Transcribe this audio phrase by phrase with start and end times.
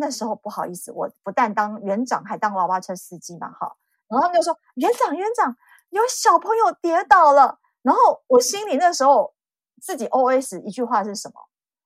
[0.00, 3.76] 那时候不好意思，我不但当园长，还当娃娃车司机嘛，哈。
[4.08, 5.54] 然后他们就说：“园长，园长，
[5.90, 9.34] 有小朋友跌倒了。”然后我心里那时候
[9.80, 11.34] 自己 OS 一句话是什么？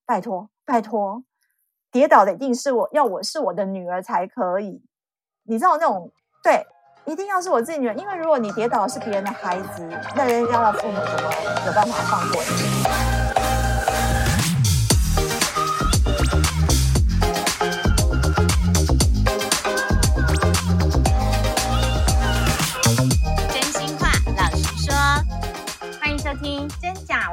[0.06, 1.22] 拜托，拜托，
[1.92, 4.83] 跌倒的一定是我，要我是我的女儿才可以。
[5.43, 6.11] 你知道那种
[6.43, 6.67] 对，
[7.05, 9.87] 一定要是我自己女儿，因为如果你跌倒的是别人的孩子，
[10.17, 11.31] 那人家的父母怎么
[11.67, 13.14] 有办法放过你？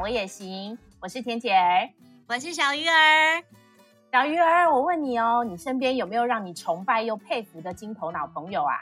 [0.00, 1.88] 我也行，我是田姐儿，
[2.26, 3.44] 我是小鱼儿。
[4.10, 8.80] 小鱼儿，我问你哦，你身边有没有让你崇拜又佩服的金头脑朋友啊？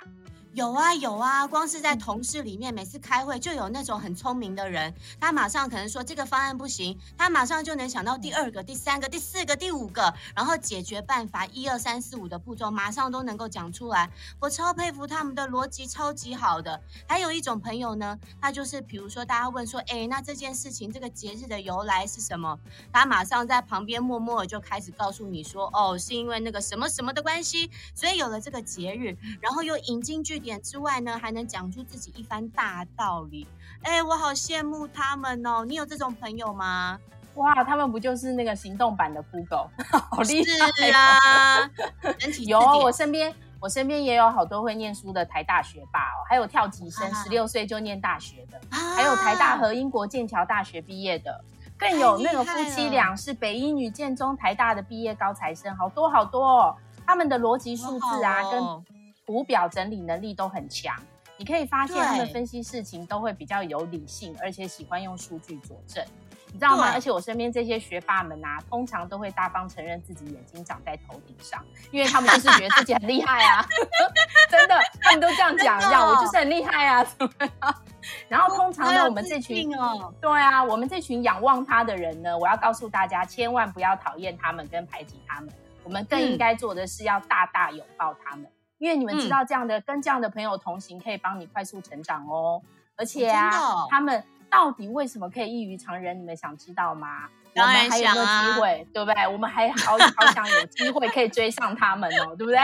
[0.53, 14.11] 有啊有啊，光是在同事里面，每次开会就有那种很聪明的人，他马上可能说这个方案不行，他马上就能想到第二个、第三个、第四个、第五个，然后解决办法一二三四五的步骤，马上都能够讲出来。
[14.41, 16.83] 我超佩服他们的逻辑，超级好的。
[17.07, 22.59] 还有一种朋友呢，他就是比如说大家问说，哎，那这件事情这个节日的由来是什么？
[22.93, 30.40] 他马上在旁边默默的就开始告诉你说，哦，是因为那个什么什么的关系，所以有了这个节日，然后又引经据。
[30.41, 33.46] 点之外呢，还能讲出自己一番大道理。
[33.83, 35.65] 哎，我好羡慕他们哦！
[35.65, 36.99] 你有这种朋友吗？
[37.35, 39.71] 哇，他们不就是那个行动版的 Google，
[40.11, 41.71] 好厉害啊！
[42.45, 51.43] 有，我身边我身边也有好多会念书的台大学霸哦，还有跳级生，十六岁就念大学的，啊、还有台大和英国剑桥大学毕业的，
[51.79, 56.77] 更有那个夫妻俩是北一女、建中、台大的毕业高材生，好多好多哦！
[57.07, 58.99] 他们的逻辑数字啊，哦、跟
[59.31, 60.93] 图表整理能力都很强，
[61.37, 66.05] 你可以发现他们分析事情都会比较有理性，而且喜欢用数据佐证，
[66.49, 66.91] 你知道吗？
[66.93, 73.65] 而且我身边这些学霸们啊，通常都会大方承认自己眼睛长在头顶上，因为他们就是觉得自己很厉害啊，
[74.51, 77.75] 真的，他们都这样讲，这样我就是很厉害啊，怎么样？
[78.28, 85.55] 然后通常呢，我们这群哦，对啊，我们这群仰望他的人呢，我要告诉大家，千万不要讨厌他们跟排挤他们，
[85.85, 88.45] 我们更应该做的是要大大拥抱他们。
[88.81, 92.61] 因为你们知道，这样的、嗯、跟这样的朋友同行，可以帮你快速成长哦。
[92.97, 96.19] 而且啊，哦、他们到底为什么可以异于常人？
[96.19, 97.29] 你们想知道吗？
[97.55, 98.15] 当然想啊。
[98.15, 98.87] 我们还有没有机会？
[98.95, 99.29] 对不对？
[99.29, 102.59] 我们还好好想有机会可以追上他们哦，对不对？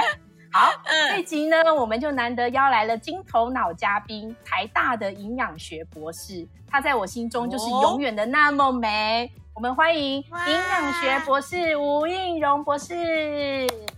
[0.51, 9.31] 好， 嗯、这集呢，我们就难得邀来了金头脑嘉宾，台大的营养学博士，他在我心中就是永远的那么美。
[9.35, 10.25] 哦、我们欢迎营
[10.71, 12.95] 养学博士吴映蓉博士，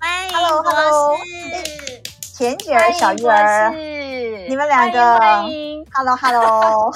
[0.01, 1.17] 欢迎，Hello Hello，
[2.39, 3.73] 恬姐儿、小鱼儿，
[4.49, 6.95] 你们两个欢迎，Hello Hello，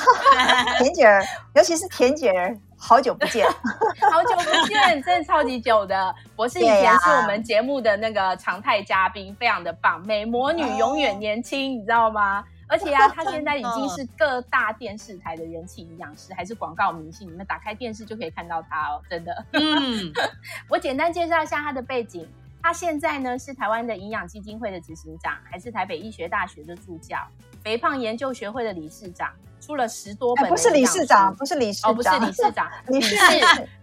[0.79, 1.21] 田姐儿，
[1.55, 2.57] 尤其是田姐儿。
[2.79, 3.45] 好久不见，
[4.13, 6.15] 好久不见，真的超级久的。
[6.37, 12.45] 我是以前是我们节目的那个常态嘉宾，非常的棒，美魔女永远年轻，你知道吗？
[12.69, 19.45] 而且啊， 她现在已经是各大电视台的人气营养师，还是广告明星，你们打开电视就可以看到她哦，真的。
[19.55, 20.13] 嗯，
[20.71, 22.29] 我简单介绍一下她的背景，
[22.63, 27.19] 她现在呢是台湾的营养基金会的执行长，还是台北医学大学的助教，
[27.63, 29.31] 肥胖研究学会的理事长。
[29.61, 33.15] 出了十多本，不是理事长，不是理事长，哦，不是理事长， 你是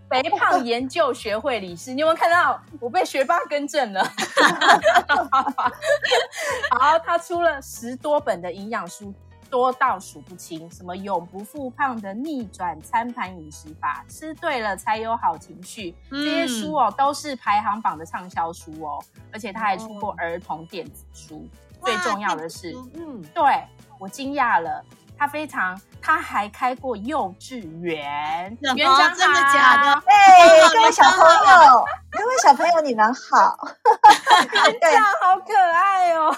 [0.09, 1.93] 肥胖研究学会理事。
[1.93, 4.03] 你有没有看到我被学霸更正了？
[6.71, 9.13] 好，他出了十多本的营养书，
[9.49, 21.47] 多到数不清，什么永不复胖的逆转餐盘饮食法，吃对了才有好情绪，嗯、这些书哦都是排行榜的畅销书哦，而且他还出过儿童电子书。
[21.81, 23.63] 哦、最重要的是，嗯，对，
[23.97, 24.83] 我惊讶了。
[25.17, 30.03] 他非常，他还开过幼稚园，园长真的假的？
[30.05, 33.57] 哎， 各位小朋友，各位小朋友，你们好，
[34.53, 36.33] 园长好可爱哦！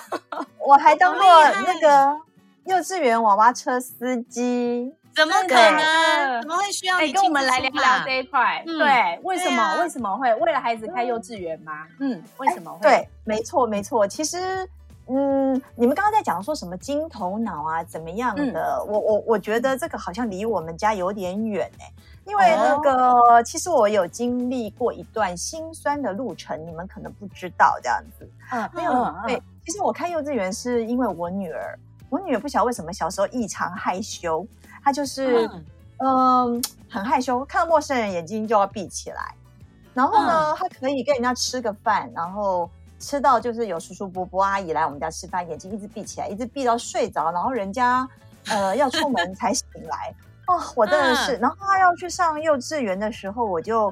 [0.58, 1.24] 我还当过
[1.64, 2.20] 那个
[2.66, 6.42] 幼稚园娃娃车司机，怎么可能？
[6.42, 7.12] 怎么会需要你？
[7.12, 8.64] 跟我们来聊聊这一块。
[8.66, 9.78] 对，为什么？
[9.82, 11.88] 为什么会为了孩子开幼稚园吗？
[12.00, 12.80] 嗯，为什么会？
[12.82, 14.68] 对，没错，没错，其实。
[15.14, 18.78] 嗯，你们刚刚在讲说什么金头脑啊，怎么样的？
[18.78, 21.94] 嗯、我我我觉得这个好像离我们家有点远哎、欸，
[22.24, 28.30] 因为那个、哦、其实我有经历过一段心酸的路程，你们可能不知道这样子。
[28.52, 28.94] 嗯，没有
[29.28, 31.78] 对，嗯、其实我开幼稚园是因为我女儿，
[32.12, 34.46] 我女儿不晓得为什么小时候异常害羞，
[34.84, 35.48] 她就是
[35.98, 36.06] 嗯、
[36.52, 39.34] 呃、很害羞，看到陌生人眼睛就要闭起来，
[39.96, 42.70] 然后呢，嗯、她可以跟人家吃个饭，然后。
[43.04, 48.08] 吃到就是有叔叔伯伯阿姨来我们家吃饭，眼睛一直闭起来，一直闭到睡着，然后人家
[48.46, 50.14] 呃要出门才醒来。
[50.46, 51.36] 哦，我真的是。
[51.38, 53.92] 然后她要去上幼稚园的时候，我就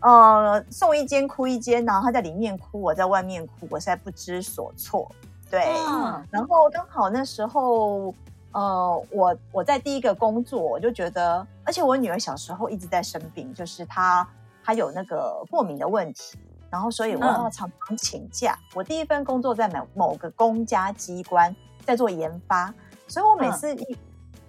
[0.00, 5.10] 呃，送一间哭一间，然后他在里面哭，我在外面哭，我实在不知所措。
[5.52, 8.14] 对，嗯、然后刚好那时候，
[8.52, 14.26] 呃，我我在第一个工作，我就觉得，而且我女儿小时候一直在生病，就是她
[14.64, 16.38] 她有那个过敏的问题，
[16.70, 18.58] 然后所以我要常常请假。
[18.58, 21.54] 嗯、我第一份工作在某某个公家机关，
[21.84, 22.72] 在做研发，
[23.06, 23.98] 所以我每次一、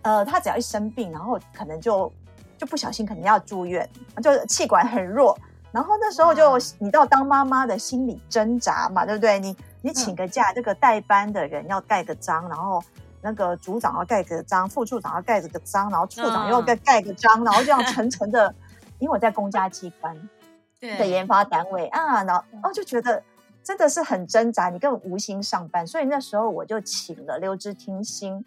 [0.03, 2.09] 嗯、呃，她只要一生病，然后可能就
[2.57, 3.89] 就不小心可能要住院，
[4.21, 5.37] 就气管很弱，
[5.69, 9.37] 然后那时候就、嗯、你知道当妈妈的心理挣扎嘛，对不对？
[9.37, 9.53] 你。
[9.83, 12.81] 你请个假，这个代班的人要盖个章，然后
[13.21, 18.55] 那个组长要盖个章，副处长要盖这个章，然后处长又要盖盖个章，然后这样层层的。
[18.99, 20.15] 因为我在公家机关
[20.79, 23.21] 的研发单位啊，然后哦就觉得
[23.61, 28.43] 真的是很挣扎，你根本无心上班，所以那时候我就请了留职停薪。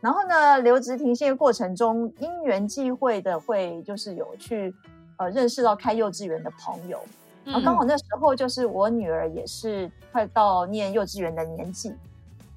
[0.00, 4.74] 然后呢，留职停薪的过程中，因缘际会的会就是有去
[5.18, 6.98] 呃认识到开幼稚园的朋友。
[7.50, 11.94] 然后刚好那时候就是我女儿也是快到念幼稚园的年纪，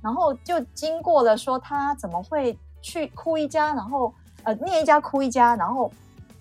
[0.01, 5.89] 然后就经过了说她怎么会去哭一家，然后呃念一家哭一家，然后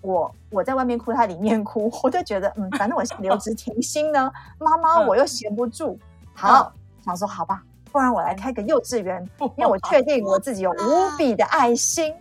[0.01, 5.97] 我我在外面哭，她里面哭，我就觉得嗯，反正我留职停薪呢，妈妈我又闲不住，
[6.33, 6.73] 好
[7.05, 9.25] 想说好吧，不然我来开个幼稚园，
[9.55, 12.13] 因为我确定我自己有无比的爱心，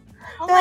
[0.46, 0.54] 对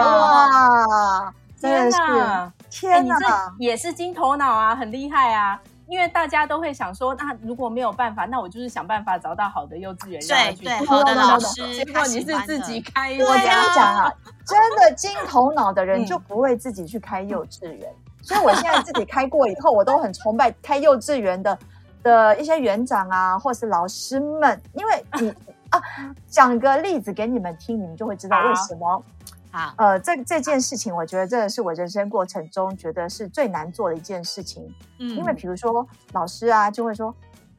[0.00, 2.52] 哇，真的是。
[2.70, 3.18] 天哪，欸、
[3.58, 5.60] 你这也是金头脑啊，很厉害啊！
[5.88, 11.74] 因为大家都会想说，那如果没有办法，那我就是想办法找到好的幼稚园，对对，好的老师。
[11.74, 13.44] 结果你是自己开，我跟你
[13.74, 14.12] 讲啊，
[14.46, 17.90] 真的金头脑的人就不会自己去开幼稚园。
[17.90, 21.58] 嗯、所以我现在自己开过以后，我都很崇拜开幼稚园的
[22.04, 25.28] 的一些园长啊，或是老师们，因为你
[25.70, 25.82] 啊，
[26.28, 29.04] 讲个例子给你们听，你们就会知道为什么。
[29.52, 34.72] 好，呃，这这件事情，我觉得真的是我人生过程中觉得是最难做的一件事情。
[34.98, 37.14] 嗯，因为比如说老师啊，就会说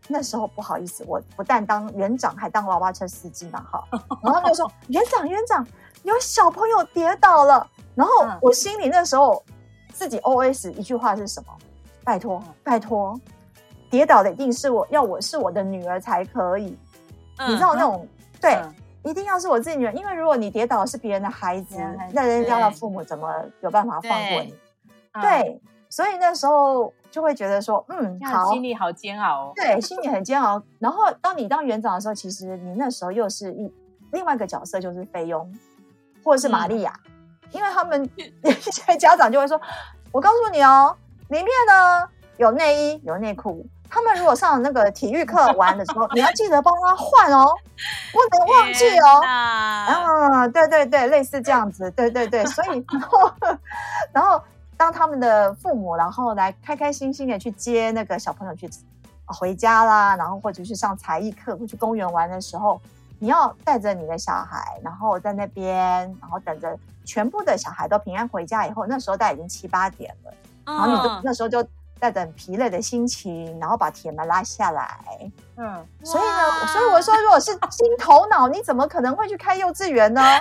[0.08, 3.84] 那时候不好意思，我不但当园长，还当娃娃车司机嘛，哈。
[4.24, 5.68] 然后就说园长，园长，
[6.04, 7.70] 有小朋友跌倒了。
[7.94, 9.44] 然后我心里那时候
[9.94, 11.54] 自己 OS 一句话是什么？
[12.06, 13.20] 拜托，拜托，
[13.90, 16.78] 跌倒的一定是我要我是我的女儿才可以。
[17.48, 18.08] 你知道那种
[18.40, 18.58] 对。
[19.04, 21.78] 一定要是我自己女儿，因为如果你跌倒是别人的孩子，
[22.14, 24.56] 那人家的父母怎么有办法放过你？
[25.14, 29.54] 对，对，所以那时候就会觉得说，嗯，好，心里好煎熬哦。
[29.56, 30.62] 对，心里很煎熬。
[30.80, 33.74] 然后当你当园长的时候，其实你那时候又是一
[34.12, 35.52] 另外一个角色，就是菲佣
[36.24, 37.12] 或者是玛利亚，嗯、
[37.52, 39.60] 因为他们 一些家长就会说，
[40.12, 40.96] 我告诉你哦，
[41.30, 42.08] 里面呢
[42.38, 43.66] 有内衣有内裤。
[43.94, 47.46] 他们如果上那个体育课玩的时候，你要记得帮他换哦，
[48.14, 49.22] 不能忘记哦。
[49.26, 52.46] 啊，对对对，类似这样子，对对对。
[52.46, 53.34] 所以，然后，
[54.14, 54.42] 然后
[54.78, 58.70] 当他们的父母，然后来开开心心的去接那个小朋友去
[59.26, 62.80] 回家啦，然后或者去上才艺课或去公园玩的时候，
[63.20, 65.76] 你要带着你的小孩，然后在那边，
[66.22, 70.34] 然后等着全部的小孩都平安回家以后，那时候大概已经七八点了，
[70.66, 71.62] 然后你就那时候就。
[72.02, 74.98] 带着很疲累的心情，然后把铁门拉下来。
[75.56, 80.22] 嗯，所以呢，所以我说，如果是金头脑，你怎么可能会去开幼稚园呢？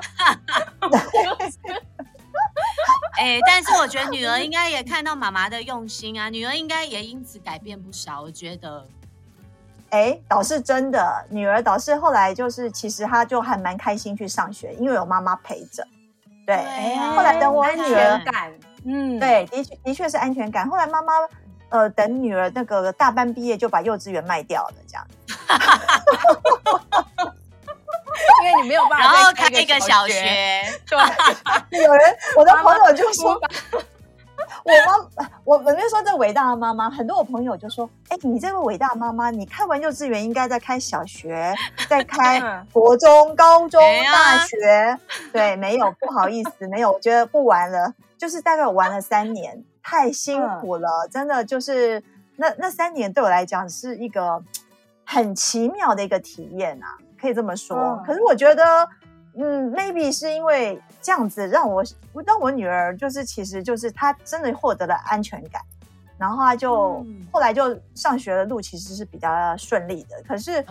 [3.21, 8.23] 哎，但是我觉得女儿应该也看到妈妈的用心啊，女儿应该也因此改变不少。
[8.23, 8.87] 我觉得，
[9.91, 15.87] 哎，倒是真的，女儿倒是后来就是，其实她就还蛮开心去上学，因为有妈妈陪着。
[16.47, 18.50] 对，对啊，后来等我女儿感，
[18.87, 20.67] 嗯，对，的确的确是安全感。
[20.67, 21.12] 后来妈妈。
[21.71, 25.07] 呃，等女儿那个大班毕业就把幼稚园卖掉了，这样。
[28.43, 30.62] 因为你没有办法，然后开一个小学。
[30.89, 30.99] 对，
[31.83, 33.33] 有人，我的朋友就说，
[34.65, 41.55] 我妈，我本来说这伟大的妈妈，很多我朋友就说，哎，你这位伟大的妈妈，你开完幼稚园应该再开小学，
[41.89, 42.41] 再开
[42.73, 43.81] 国中、高中、
[44.12, 44.99] 大学。
[45.33, 49.65] 对，没有，不好意思，没有，我觉得不玩了，就是大概我玩了三年。
[49.83, 52.00] 太辛苦了，嗯、真的就是
[52.37, 54.41] 那那三年对我来讲是一个
[55.07, 57.77] 很奇妙的一个体验啊，可以这么说。
[57.77, 58.87] 嗯、可是我觉得，
[59.37, 61.83] 嗯，maybe 是因为这样子让我
[62.27, 65.62] 让我女儿就是其实就是她真的获得了安全感，
[66.19, 70.23] 然后她就、嗯、后来就上学的路其实是比较顺利的。
[70.29, 70.62] 可是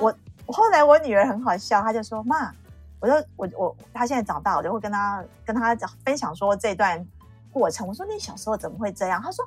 [0.00, 2.52] 我、嗯、后来我女儿很好笑，她就说：“妈，
[3.00, 7.04] 我就我我他现在长大，我就会跟他跟他讲分享说这段。”
[7.56, 9.18] 过程，我说你小时候怎么会这样？
[9.22, 9.42] 他说：“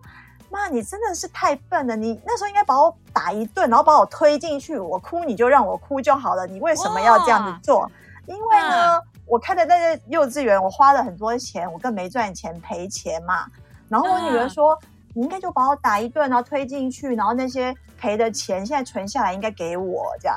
[0.49, 7.87] 妈，你真的是太笨了，你那时候应该把我打一顿，然后把我推进去，我哭你就让我哭就好了，你为什么要这样子做？
[8.25, 13.45] 因为呢，嗯、我开的那个幼稚园，我花了很多钱，我更没赚钱赔钱嘛。
[13.87, 14.73] 然后我女儿说
[15.13, 20.35] ：‘嗯、你应该就把我打一顿，然后推进去，然后那些赔的钱现在存下来应该给我这样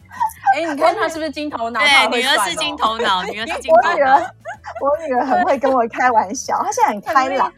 [0.54, 0.60] 子。
[0.60, 1.80] 哎，你看他是不是金头脑？
[1.80, 3.90] 对，女儿是金头脑，女儿是金头脑。
[3.90, 4.36] 我女儿，
[4.82, 7.52] 我女儿很会跟我开玩笑，她现在很开朗。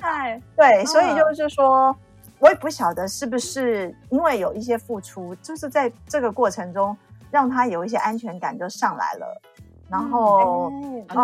[0.56, 1.96] 对，所以就是说，
[2.40, 6.96] 我也不晓得是不是因为有一些付出，就是在这个过程中
[7.30, 9.42] 让她有一些安全感就上来了。
[9.90, 11.16] 然后，嗯，这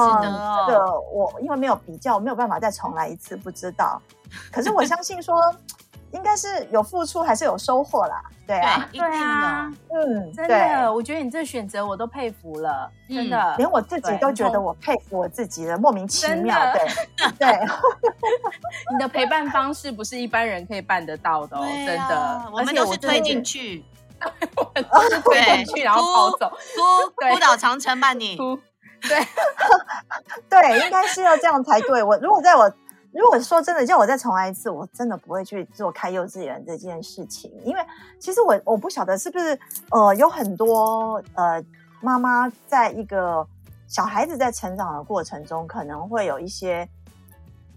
[0.74, 4.02] 个我因为没有比较，我没有办法再重来一次，不知道。
[4.52, 5.42] 可是我相信说。
[6.12, 8.22] 应该是有付出还是有收获啦？
[8.48, 16.88] 对啊，对啊，嗯，真的，我觉得你这选择我都佩服了，真的，连我自己都觉得我佩服我自己了，莫名其妙，对。
[17.38, 17.60] 对。
[18.94, 23.84] 你的陪伴方式不是一般人可以办得到的哦，真的，我们都是推进去，
[25.24, 28.38] 推进去然后跑走， 哭哭 倒长城吧你，
[29.02, 29.28] 对，
[30.50, 32.02] 对，应该是要这样才对。
[32.02, 32.72] 我如果在我。
[33.14, 37.82] 如果说真的叫我再重来一次，我真的不会去做开幼稚园这件事情，因为
[38.20, 39.60] 其实我我不晓得是不是
[39.92, 41.64] 呃有很多呃
[42.02, 43.46] 妈妈在一个
[43.88, 46.88] 小孩子在成长的过程中，可能会有一些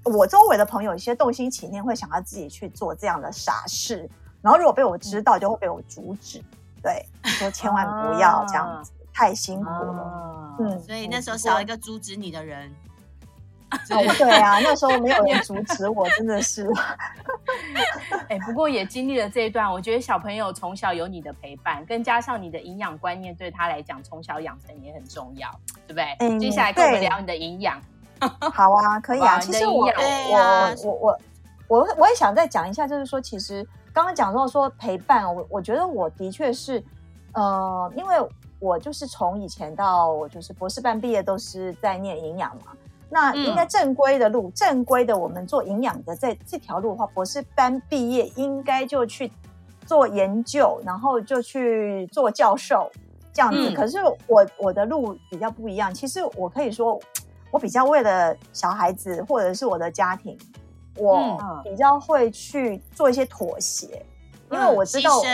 [0.05, 4.09] 我周围的朋友一些动心起念，会想要自己去做这样的傻事，
[4.43, 6.43] 然后如果被我知道，就会被我阻止，
[6.83, 12.71] 对，说 千万不要这样子，啊、太辛苦了，啊、嗯，所以那时候少一个阻止你的人。
[12.71, 12.90] 哦，
[13.89, 16.69] 对啊，那时候没有人 阻止我，真的是。
[18.29, 25.49] 哎，不过也经历了这一段，我觉得小朋友从小有你的陪伴，更加上你的营养观念，对他来讲从小养成也很重要，
[25.87, 26.17] 对不对？
[26.21, 27.81] 嗯，接下来跟我们聊你的营养。
[28.53, 29.39] 好啊，可以啊。
[29.39, 31.19] 其实我我我我
[31.69, 36.83] 我我也想再讲一下，就是说，其实刚刚讲到说陪伴，我我觉得我的确是，
[37.33, 38.17] 呃，因为
[38.59, 42.73] 我就是从以前到就是博士班毕业都是在念营养嘛。
[43.13, 49.31] 那应该正规的路，嗯、正规的我们做营养的，在这条路的话，博士班毕业应该就去
[49.85, 52.89] 做研究，然后就去做教授
[53.33, 53.71] 这样子。
[53.71, 53.99] 嗯、可是
[54.29, 57.01] 我我的路比较不一样，其实我可以说，
[57.51, 60.39] 我比较为了小孩子或者是我的家庭，
[60.97, 64.07] 我比较会去做一些妥协，
[64.51, 65.25] 嗯、因为我知道我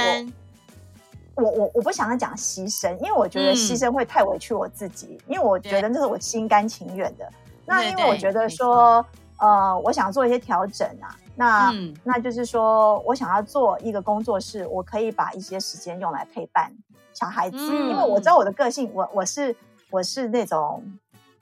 [1.44, 7.30] 我我我不想要讲牺牲，因为我觉得牺牲会太委屈我自己，嗯、因为我觉得那是我心甘情愿的。
[7.66, 9.04] 那因为我觉得说，
[9.38, 16.72] 呃，我想做一些调整啊，那、嗯、那就是说我想要做一个工作室，我可以把一些时间用来陪伴
[17.12, 19.54] 小孩子，嗯、因为我知道我的个性，我我是
[19.90, 20.82] 我是那种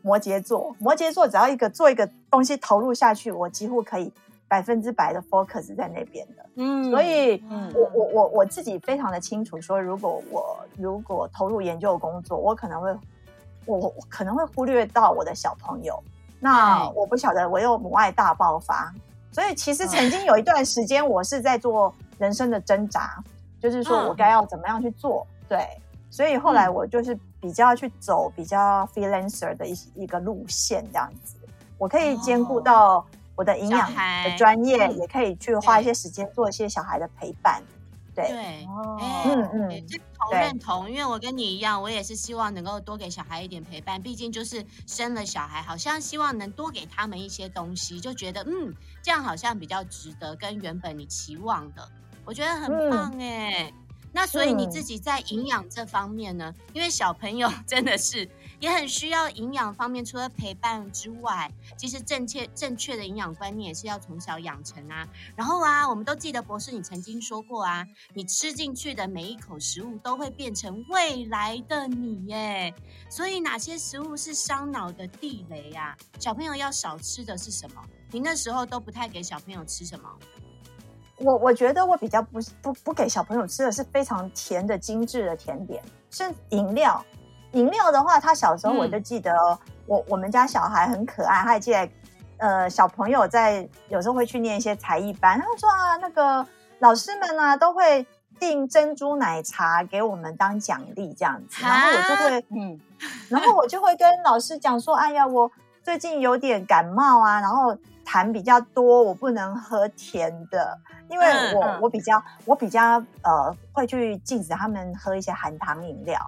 [0.03, 4.13] 摩羯座，摩羯座只要一个做一个东西投入下去，我几乎可以
[4.49, 7.43] 百分之百的 focus 在那边的，嗯，所以
[7.75, 12.91] 我我我我自己非常的清楚，说如果我如果投入研究工作，我可能会
[13.67, 16.03] 我我可能会忽略到我的小朋友。
[16.45, 18.93] 那我不晓得，我又母爱大爆发，
[19.33, 23.17] 所以其实曾经有一段时间，我是在做人生的挣扎，
[23.59, 25.27] 就是说我该要怎么样去做。
[25.49, 25.67] 对，
[26.11, 31.37] 所以后来我就是比较去走比较 freelancer 的一一个路线，这样子，
[31.79, 33.03] 我可以兼顾到
[33.35, 37.63] 我的营养的专业，也可以去花一些时间做一些小孩的陪伴。
[38.15, 51.89] 对，对哦，嗯嗯，这同认同，因为我跟你一样，我也是希望能够多给小孩一点陪伴，毕竟就是生了小孩，好像希望能多给他们一些东西，就觉得嗯，这样好像比较值得，跟原本你期望的，
[52.25, 53.71] 我觉得很棒哎。
[53.71, 53.81] 嗯
[54.17, 56.55] 那所以你自己在营养这方面呢？
[56.73, 58.25] 因为小朋友 真的是
[58.65, 65.07] 也很需要营养方面，除了陪伴之外，其实正确正确的营养观念也是要从小养成啊。
[65.37, 72.73] 然后啊，我们都记得博士你曾经说过啊，你吃进去的每一口食物都会变成未来的你耶。
[73.11, 75.95] 所以哪些食物是伤脑的地雷啊？
[76.19, 77.83] 小朋友要少吃的是什么？
[78.13, 80.09] 你那时候都不太给小朋友吃什么？
[81.19, 87.05] 我我觉得我比较不不不给小朋友吃的是非常甜的精致的甜点，是饮料。
[87.55, 89.33] 饮料的话，他小时候我就记得，
[89.87, 91.89] 我、嗯、我们家小孩很可爱，他还记得，
[92.39, 96.47] 呃，小朋友在有时候会去念一些才艺班，他说啊，那个
[96.81, 98.07] 老师们啊都会
[98.39, 102.81] 订珍珠奶茶给我们当奖励这样子，然后我就会嗯，
[103.31, 105.51] 然后我就会跟老师讲说，哎呀，我
[105.83, 110.79] 最近有点感冒啊，然后痰比较多，我不能喝甜的。
[111.11, 116.19] 因为我、嗯、我比较我比较呃会去禁止他们喝一些含糖饮料，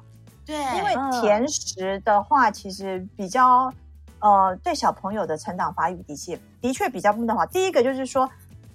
[0.46, 3.72] 对，因为甜食的话其实比较
[4.20, 7.44] 呃对小朋友的成长发育的确的确比较不能好。
[7.44, 8.30] 第一个就是说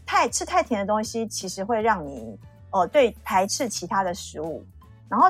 [0.05, 2.37] 太吃太甜的东西，其实会让你
[2.71, 4.63] 呃对排斥其他的食物，
[5.07, 5.29] 然后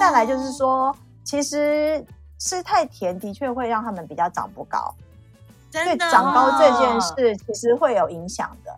[0.00, 2.02] 再来就是说，哦、其实
[2.38, 4.94] 吃太甜的确会让他们比较长不高，
[5.70, 8.74] 对长高这件事其实会有影响的。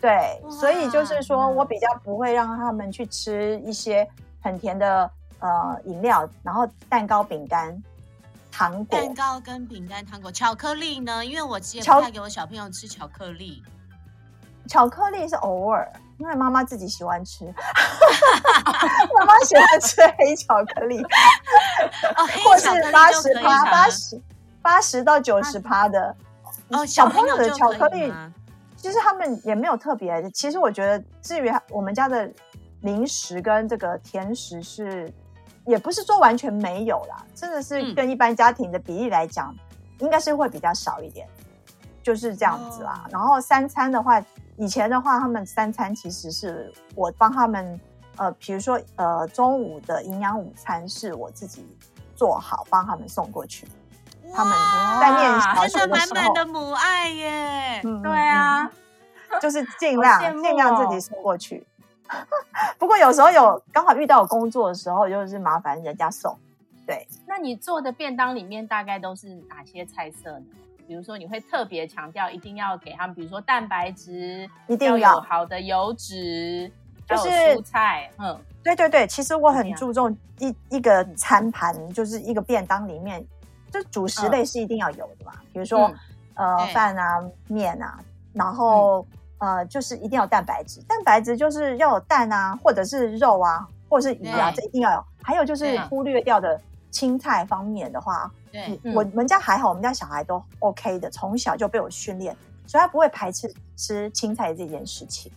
[0.00, 4.08] 对，所以就是说我比较不会让他们去吃一些
[4.40, 5.08] 很甜的
[5.42, 7.76] 呃饮料，然后蛋糕、饼干、
[8.50, 8.98] 糖果。
[8.98, 11.24] 蛋糕跟饼干、糖果、巧克力呢？
[11.24, 13.62] 因为我其实不太给我小朋友吃巧克力。
[14.68, 17.44] 巧克力是偶尔，因为妈妈自己喜欢吃。
[19.18, 24.22] 妈妈喜欢吃黑巧克力，哦，或是八十趴、八十
[24.62, 26.16] 八十到九十趴的。
[26.68, 28.12] 哦，小朋友的巧克力，
[28.76, 30.30] 其实他们也没有特别。
[30.30, 32.30] 其实我觉得，至于我们家的
[32.82, 35.12] 零食跟这个甜食是，
[35.66, 39.58] 也不是说完全没有啦，真的是跟一般家庭的比例来讲，嗯、
[40.00, 41.28] 应该是会比较少一点，
[42.02, 43.02] 就是这样子啦。
[43.04, 44.22] 哦、然后三餐的话，
[44.56, 47.80] 以前的话，他们三餐其实是我帮他们，
[48.16, 51.64] 呃，比如说呃，中午的营养午餐是我自己
[52.16, 53.68] 做好，帮他们送过去。
[54.34, 54.54] 他们
[55.00, 57.80] 在念小学的时候，满满的母爱耶！
[57.84, 58.70] 嗯、对啊，
[59.40, 61.66] 就是 尽量尽、哦、量自己送过去。
[62.78, 66.36] 不过有时候有刚好遇到有工作的时候，就是麻烦人家送。
[66.86, 70.44] 对，那你做的便当里面大概都是哪些菜色呢？
[70.86, 76.70] 比如说你会特别强调一定要给他们，比如说蛋白质，一定要，要有好的油脂，
[77.08, 78.10] 就是蔬菜。
[78.18, 83.24] 嗯，对对对，其实我很注重一一个餐盘，就是一个便当里面。
[83.70, 85.90] 就主食类是一定要有的嘛，嗯、比如说、
[86.34, 87.98] 嗯、呃饭啊面啊，
[88.34, 95.04] 然后、嗯、呃就是一定要有蛋白质，蛋白质就是要有蛋啊，或者是肉啊，或者是鱼啊，这一定要有。
[95.20, 96.60] 还有就是忽略掉的
[96.92, 102.36] 青菜方面的话，对，我们家还好，我们家小孩都 OK 的，从小就被我训练，
[102.68, 105.32] 所以他不会排斥吃青菜这件事情，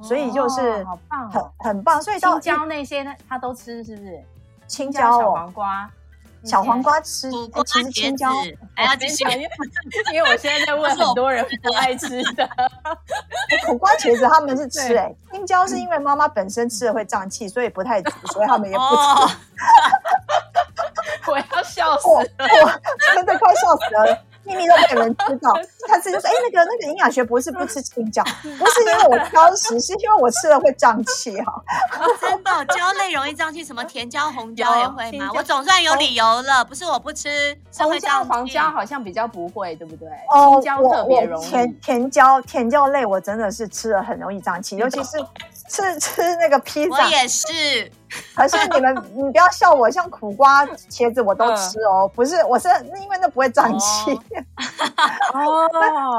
[0.00, 2.02] 哦、所以就是好棒，很很棒。
[2.02, 4.20] 所以青椒那些呢他都吃是不是？
[4.66, 5.88] 青椒、小黄瓜。
[6.48, 8.32] 小黄瓜吃，欸、其实青椒
[8.74, 9.24] 还要继续，
[10.12, 12.48] 因为我现在在问很多人不爱吃的。
[13.66, 18.90] 苦瓜茄子他们是吃哎、欸，青椒是因为妈妈本身吃了会胀气，所以不太煮，所以他们也不吃。
[18.90, 19.30] 哦、
[21.32, 22.08] 我要笑死
[22.38, 22.80] 了，
[23.14, 24.24] 真的快笑死了。
[24.48, 25.52] 秘密都被人知道，
[25.86, 31.52] 他自己就说：“哎、欸，那个那个营养学博士不吃青椒， 不是因为我挑食，是因为我吃了会胀气哈。”
[32.20, 35.30] 真的，椒类容易胀气，什么甜椒、红椒也会吗？
[35.36, 40.08] 我总算有理由了，不是我不吃，红椒、黄椒好像比较不会，对不对？
[40.30, 41.46] 哦，青椒特别容易。
[41.48, 45.18] 甜甜椒、甜椒类我真的是吃了很容易胀气，尤其是
[45.68, 46.96] 吃 吃那个披萨。
[47.04, 47.46] 我也是。
[48.34, 52.10] 可是你们，你不要笑我，像苦瓜、茄子我都吃哦。
[52.14, 54.10] 不是，我是因为那不会胀气。
[55.34, 55.68] 哦，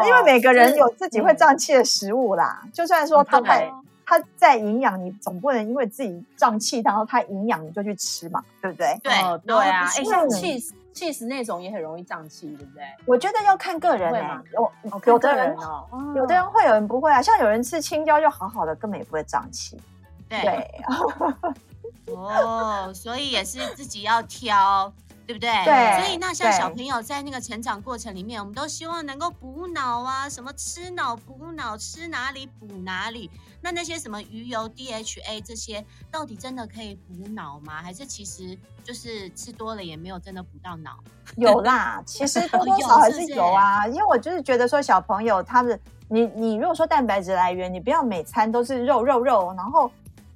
[0.05, 2.61] 因为每个人有自己会胀气的食物啦。
[2.71, 3.71] 就算说它在
[4.05, 8.99] 它在营养，你总不能因为自己胀气，然后他营养你就去吃嘛，对不对？
[9.03, 9.13] 对
[9.45, 9.85] 对啊。
[9.85, 12.83] 哎，像 cheese cheese 那种也很容易胀气，对不对？
[13.05, 14.71] 我觉得要看个人哎，有
[15.05, 17.21] 有的人哦，有的人会，有人不会啊。
[17.21, 19.79] 像有人吃青椒就好好的，根本也不会胀气。
[20.27, 20.69] 对。
[22.13, 24.91] 哦，所以也是自己要挑，
[25.29, 25.47] 对不对？
[25.63, 26.01] 对。
[26.01, 33.29] 所以那像小朋友在那个成长过程里面，我们都希望能够补脑啊，什么吃脑补脑，吃哪里补哪里。
[33.61, 37.73] 那那些什么鱼油 DHA 这些，到底真的可以补脑吗？
[37.79, 40.97] 还是其实就是吃多了也没有真的补到脑？
[41.37, 43.85] 有啦，其实多多少少还是有啊。
[43.85, 49.91] 因为我就是觉得说小朋友他们，你你如果说蛋白质来源，你不要每餐都是肉肉肉，然后。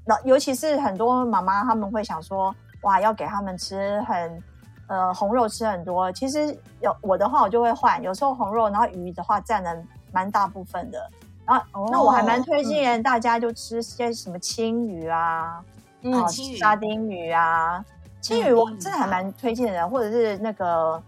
[0.05, 4.43] 那尤其是很多妈妈他们会想说，哇，要给他们吃很
[4.87, 6.11] 呃红肉吃很多。
[6.11, 9.75] 其实有我的话，我就会换，有时候红肉，然后鱼的话占了
[10.11, 11.09] 蛮大部分的。
[11.45, 15.63] 然后、哦、那我还蛮推荐大家就吃些什么青鱼啊，
[16.01, 17.83] 嗯，啊、沙丁鱼啊，
[18.21, 21.01] 青鱼我真的还蛮推荐的，嗯、或者是那个。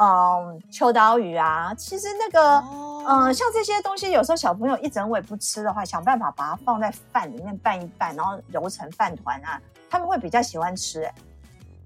[0.00, 3.06] 嗯，秋刀鱼啊，其实那个，嗯、oh.
[3.26, 11.02] 呃，像这些东西，有时候小朋友一整尾不吃的话，想办法把它放在饭里面拌一拌，然后揉成饭团啊，他们会比较喜欢吃。
[11.02, 11.06] 因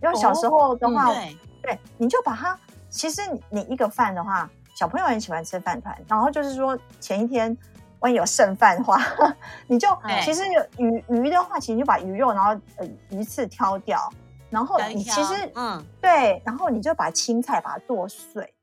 [0.09, 1.15] 为小时候的话，oh.
[1.15, 2.59] 对，对，你就把它，
[2.91, 7.57] 其实你，你一个饭的话，小朋友很喜欢吃饭团，然后就是说前一天
[8.01, 9.01] 万一有剩饭的话，
[9.67, 14.13] 你就对其实有鱼鱼的话，其实你就把鱼肉，然后呃鱼刺挑掉。
[14.49, 18.55] 然后你其实，嗯，对，然后你就把青菜把它剁碎，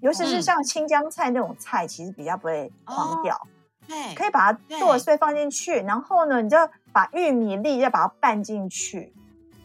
[0.00, 3.40] 尤其是像青江菜那种菜，其实比较不会黄掉，
[3.86, 5.80] 对，可以把它剁碎放进去。
[5.80, 6.58] 然后呢，你就
[6.92, 9.14] 把玉米粒再把它拌进去，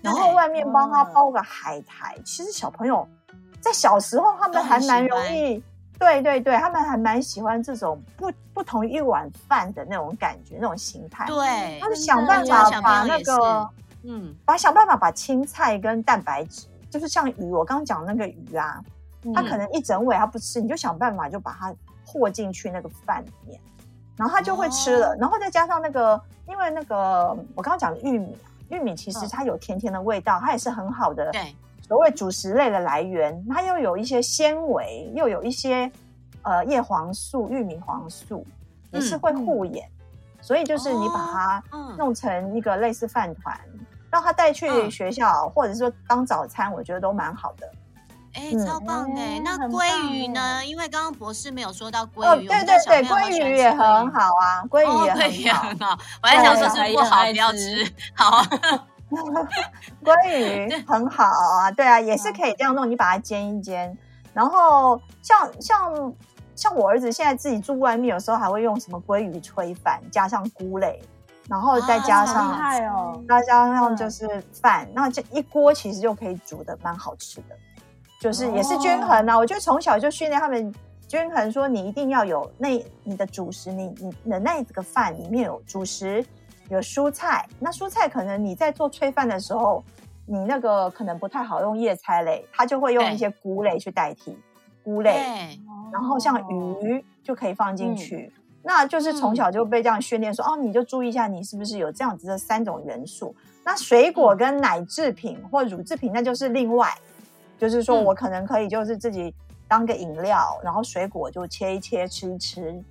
[0.03, 2.15] 然后外面帮他包个海苔。
[2.23, 3.07] 其实小朋友
[3.59, 5.63] 在小时候，他们还蛮容易，
[5.97, 11.25] 对对对，他们还蛮喜欢这种不不同一碗饭的那种感觉，那种形态。
[11.25, 13.67] 对，他就想办法把那个。
[14.05, 18.83] 嗯，把想办法把青菜跟蛋白质，就是像鱼，我刚刚讲那个鱼啊，
[19.23, 21.73] 嗯、它可能一整尾他不吃，你就想办法就把它
[22.05, 23.57] 和进去那个饭里面，
[24.17, 25.13] 然后他就会吃了。
[25.13, 28.37] 哦、然后再加上那个，因为那个我刚刚讲的玉米，
[28.73, 31.31] 玉米其实它有甜甜的味道，它也是很好的。
[31.31, 31.55] 对。
[31.85, 35.91] 所谓主食类的来源，它又有一些纤维，又有一些
[36.41, 38.45] 呃叶黄素、玉米黄素，
[38.91, 39.85] 也是会护眼。
[39.85, 41.63] 嗯、所以就是你把它
[41.97, 47.69] 弄成一个类似饭团，嗯、让他带去学校，嗯、或者说当早餐，我觉得都蛮好的。
[48.33, 49.21] 哎，超棒的！
[49.43, 50.65] 那鲑鱼呢？
[50.65, 52.47] 因为刚刚博士没有说到鲑鱼。
[52.47, 53.79] 哦，对对对，鲑鱼也很
[54.11, 55.97] 好啊，鲑鱼也很好。
[56.21, 57.93] 我还想说是不好，不要吃。
[58.15, 58.43] 好。
[60.03, 62.89] 鲑鱼很好啊，对啊，也是可以这样弄。
[62.89, 63.95] 你把它煎一煎，
[64.33, 66.13] 然后像像
[66.55, 70.99] 像我儿子现在自己住外面，有时候还会用什么鲑鱼炊饭，加上菇类，
[71.47, 72.53] 然后再加上，
[72.91, 77.55] 哦，再加上就是饭，那这一锅其实就可以煮的蛮好吃的，
[78.23, 79.37] 就是也是均衡啊。
[79.37, 80.73] 我觉得从小就训练他们
[81.09, 82.69] 均衡，说你一定要有那
[83.03, 86.25] 你的主食，你你的那这个饭里面有主食。
[86.69, 89.83] 有蔬菜，那蔬菜可能你在做炊饭的时候，
[90.25, 94.35] 你那个可能不太好用叶菜类，它就会用一些菇类去代替
[94.81, 95.59] 菇类，
[95.91, 98.31] 然后像鱼就可以放进去。
[98.33, 103.35] 嗯、那就是从小就被这样训练说，说、嗯、哦，你就注意一下，你是不是有这样子的三种元素。
[103.65, 106.89] 那水果跟奶制品或乳制品，那就是另外，
[107.69, 109.33] 就是说我可能可以就是自己
[109.67, 112.83] 当个饮料，然后水果就切一切吃一吃。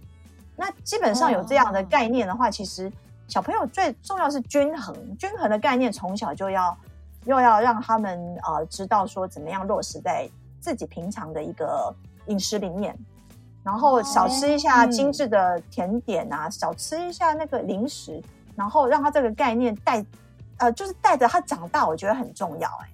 [0.56, 2.90] 那基本上有这样的概念的话，其实。
[3.28, 6.76] 小朋友最重要是均衡，均衡的概念从小就要，
[7.24, 10.28] 又要让他们呃知道说怎么样落实在
[10.60, 11.94] 自己平常的一个
[12.26, 12.94] 饮食里面，
[13.62, 18.22] 然后少吃一下精致的甜点啊，嗯、少吃一下那个零食，
[18.54, 20.04] 然后让他这个概念带，
[20.58, 22.91] 呃，就是带着他长大，我觉得很重要、欸。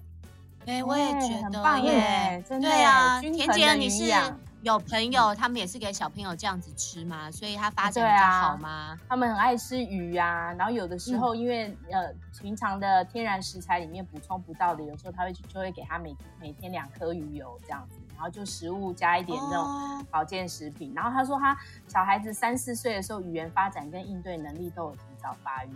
[0.69, 4.13] 哎，哎，我也觉得很棒耶，真的对啊，田姐你是。
[4.61, 7.31] 有朋友，他们也是给小朋友这样子吃吗？
[7.31, 8.69] 所以他发展比较好吗？
[8.69, 20.89] 啊、他们很爱吃鱼啊，然后有的时候因为、嗯、呃平常的天然食材里面补充不到的，有时候他会就会给他每每天两颗鱼油这样子，然后就食物加一点那种保健食品。
[20.89, 25.69] 哦、然后他说他小孩子三四岁的时候，语言发展跟应对能力都有提早发育。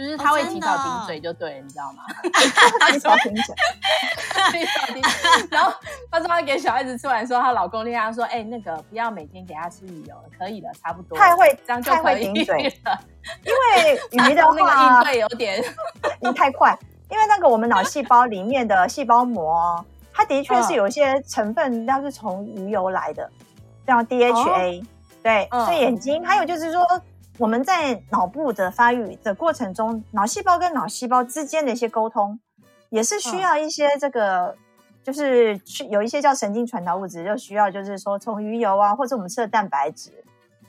[0.00, 2.02] 就是他会提早顶嘴就对了，你知道吗？
[2.90, 3.54] 提早顶嘴，
[4.50, 5.48] 提早顶嘴。
[5.50, 5.70] 然后
[6.10, 12.98] 他说他给小孩子吃完，说她老公令他说：“哎、欸，那个不要每天给他吃鱼油了，可以了，差不多。”太会这样就可以顶嘴了，
[13.44, 15.62] 因为鱼的那个应对有点
[16.20, 16.74] 你太快。
[17.10, 19.84] 因为那个我们脑细胞里面的细胞膜，
[20.14, 23.30] 它的确是有一些成分，它是从鱼油来的，
[23.86, 24.86] 像 DHA、哦。
[25.22, 26.82] 对，所以眼睛还有就是说。
[27.38, 32.38] 我们在脑部的发育的过程中，脑细胞跟脑细胞之间的一些沟通，
[32.90, 34.56] 也是需要一些这个，嗯、
[35.02, 40.12] 就是去有一些叫神经传导物质，就需要就是说从鱼油啊，或者我们吃的蛋白质，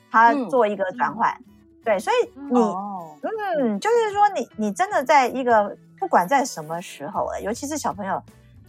[0.09, 1.29] 它做一个转换。
[1.31, 1.45] 嗯、
[1.83, 3.17] 对，所以你，哦、
[3.59, 8.23] 嗯，就是说你你真的在一个不管在什么时候，尤其是小朋友，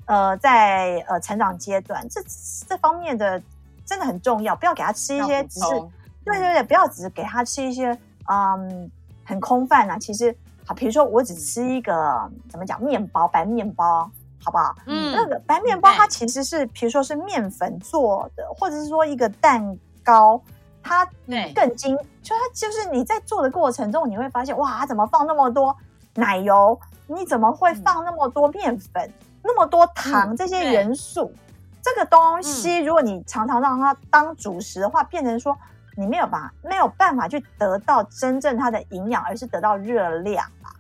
[0.07, 2.21] 呃，在呃成长阶段，这
[2.67, 3.41] 这方面的
[3.87, 5.67] 真的很重要，不要给他吃一些只是。
[6.25, 7.97] 对对对，不要只是给他吃一些
[8.31, 8.91] 嗯
[9.25, 9.99] 很空泛啊。
[9.99, 14.09] 其实好，比如说我只吃一个怎么讲面包，白面包，
[14.43, 14.75] 好不好？
[14.87, 20.41] 嗯，那个白面包它其实是，比如说是面粉做的，或者是说一个蛋糕，
[20.83, 21.05] 它
[21.53, 25.77] 更精，就它就是你在做的过程中，你会发现哇，它怎么放那么多
[26.15, 26.79] 奶油？
[27.09, 29.13] 你怎么会放那么多面粉？
[29.43, 31.33] 那么多糖这些元素？
[31.83, 35.59] 这个东西，如果你常常让它当主食的话，变成说。
[35.97, 36.53] 你没有法？
[36.63, 40.71] 没有办法去得到真正它的营养，而是得到热量啊。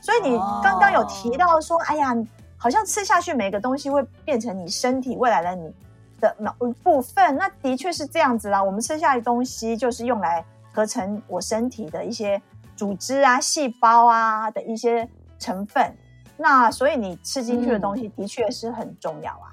[0.00, 2.14] 所以你刚刚有提到说，哦、哎呀，
[2.56, 5.74] 好像吃下去每个东西会变成你身体未来的你
[6.20, 7.36] 的某部分。
[7.36, 8.62] 那的确是这样子啦。
[8.62, 12.40] 我们吃下的东西就是用来合成我身体的一些
[12.76, 15.92] 组织啊、细胞啊的一些成分。
[16.36, 19.50] 那所以你吃进去的东西的确是很重要啊。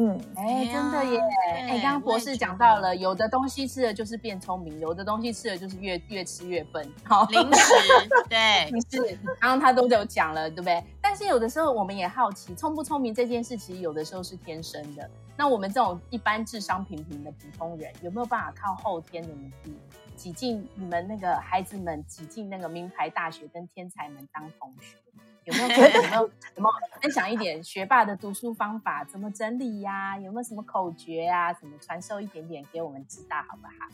[0.00, 1.20] 嗯，哎，真的耶！
[1.50, 6.88] 哎，刚刚博士讲到了，有的东西吃了就是变聪明，有的东西吃了就是越越吃越笨。
[7.02, 7.72] 好，零食，
[8.28, 9.18] 对， 是。
[9.40, 10.84] 刚刚他都有讲了，对不对？
[11.02, 15.10] 但是有的时候我们也好奇，聪不聪明这件事，其实有的时候是天生的。
[15.36, 19.76] 那我们这种一般智商平平的普通人，有没有办法靠后天的努力，
[20.14, 24.96] 挤进你们那个孩子们挤进那个名牌大学，跟天才们当同学？
[25.48, 29.04] 有没有有没有 什么分享一点学霸的读书方法？
[29.04, 30.18] 怎么整理呀、啊？
[30.18, 31.52] 有没有什么口诀啊？
[31.52, 33.88] 怎么传授一点点给我们知道，好不好？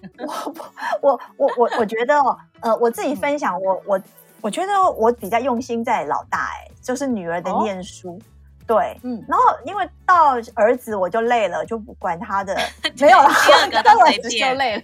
[1.00, 2.20] 我我我我我觉得，
[2.60, 4.00] 呃，我自己分享，我我
[4.40, 8.20] 我觉得我比较用心在老大、欸，哎，就是女儿的念书，哦、
[8.66, 12.56] 对，嗯，然后因为到儿子我就累了，就不管他的，
[13.00, 14.82] 没有了，第二个都随便，就累了。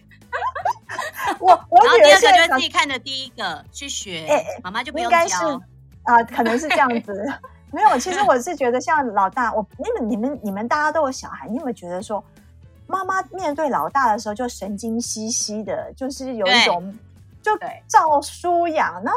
[1.38, 4.26] 我我女儿现在自己看的第一个去学，
[4.62, 5.16] 妈妈就不用教。
[5.16, 5.36] 应该是
[6.04, 7.12] 啊、呃，可能是这样子。
[7.72, 12.22] 没有，其实我是觉得像老大，我你们你们你们大家都有小孩，你有没有觉得说，
[12.86, 16.96] 妈妈面对老大的时候就神经兮兮的，就是有一种
[17.42, 17.50] 就
[17.88, 19.02] 照书养。
[19.02, 19.10] 那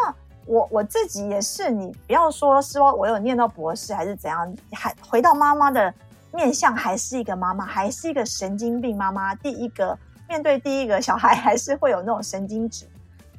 [0.47, 5.93] 我我自己也是，你不要说说我有念到博士还是怎样，还回到妈妈的
[6.33, 9.35] 面相还是一个妈妈，还是一个神经病妈妈。
[9.35, 9.95] 第一个
[10.27, 12.87] 面对第一个小孩，还是会有那种神经质。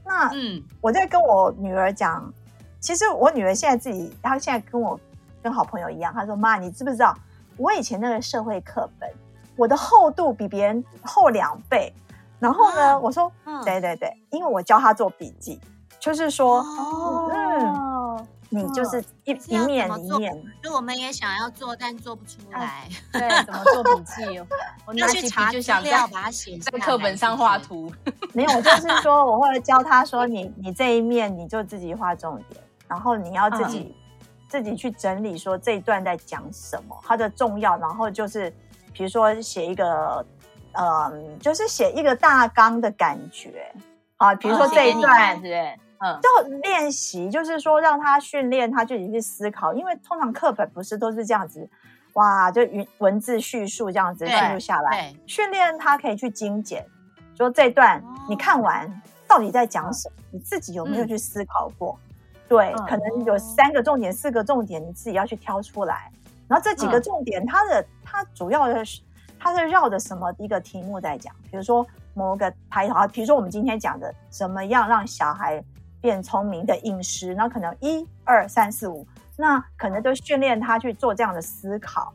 [0.05, 2.33] 那嗯，我在跟我女儿讲，
[2.81, 4.99] 其实我女儿现在自己，她现在跟我。
[5.41, 7.17] 跟好朋友一样，她说：“妈，你知不知道
[7.57, 9.09] 我以前那个社会课本，
[9.57, 11.95] 我的厚度比别人厚两倍。
[12.41, 15.61] 然后呢，啊、我说，嗯、对对对，因为我教她做笔记，
[16.01, 17.31] 就是说，哦、
[18.21, 22.61] 嗯，你就是一一面一面，就我们也想要做，但做不出来。
[22.61, 24.41] 啊、对， 怎么做笔记？
[24.87, 27.93] 我拿起笔就想要把它写在课本上画图。
[28.33, 33.81] 没有，就是说，我会教他说，你你这一面你就自己画重点，然后你要自己。
[33.81, 33.95] 嗯”
[34.49, 38.51] 自己去整理说这一段在讲什么，它的重要，然后就是
[38.95, 40.25] 比如说写一个，
[40.73, 43.71] 嗯，就是写一个大纲的感觉。
[44.17, 51.69] 啊，比如说这一段，哦、对，嗯，就练习，就是说让他训练他自己去思考，因为通常课本不是都是这样子，
[52.15, 56.87] 哇，就文文字叙述这样子记录下来，训练他可以去精简，
[57.37, 58.91] 说这段你看完
[59.27, 62.01] 到底在讲什么，你自己有没有去思考过？
[62.49, 66.11] 嗯对，可能有三个重点、四个重点，你自己要去挑出来。
[66.49, 69.03] 然后这几个重点，它的它主要的是
[69.39, 71.35] 它是绕着什么一个题目在讲？
[71.51, 75.63] 比如说某个排好，比如说我们今天讲的怎么样让小孩
[76.01, 79.07] 变聪明的饮食，那可能一二三四五，
[79.37, 82.13] 那可能就训练他去做这样的思考。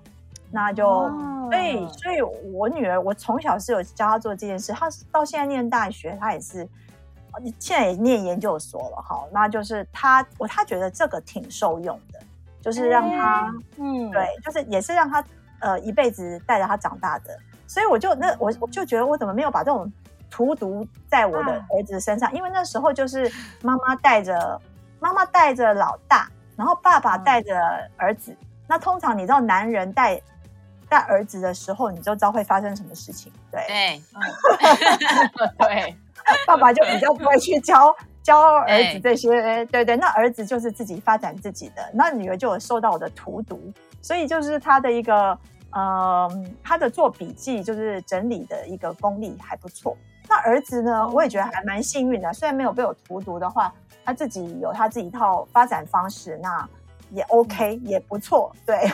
[0.51, 6.67] 那就所以，所以我女儿，我从小是有教她做这件事，她到现在念大学，她也是。
[7.59, 12.19] 现在也念研究所了哈，那就是他我他觉得这个挺受用的，
[12.61, 15.23] 就是让他嗯对，就是也是让他
[15.59, 19.91] 呃一辈子带着他长大的，所以我就那我我就觉得我怎么没有把这种
[20.29, 22.33] 荼毒在我的儿子身上？
[22.33, 24.59] 因为那时候就是妈妈带着
[24.99, 27.59] 妈妈带着老大，然后爸爸带着
[27.97, 28.35] 儿子。
[28.67, 30.19] 那通常你知道男人带
[30.89, 34.01] 带儿子的时候，你就知道会发生什么事情，对对
[35.57, 35.97] 对。
[36.47, 43.59] 爸爸就比较不会去教 教儿子这些，欸、对对，那儿子就是自己发展自己的，那女儿就有受到我的荼毒，
[44.01, 45.37] 所以就是他的一个，
[45.71, 46.29] 呃，
[46.63, 49.97] 他的做笔记就是整理的一个功力还不错。
[50.29, 53.73] 那儿子呢，我也觉得还蛮幸运的，虽然没有被我荼毒的话，
[54.05, 56.67] 他自己有他自己一套发展方式，那
[57.11, 58.89] 也 OK，也不错，对。